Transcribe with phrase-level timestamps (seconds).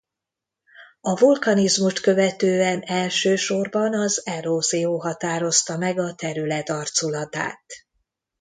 [1.01, 7.65] A vulkanizmust követően elsősorban az erózió határozta meg a terület arculatát.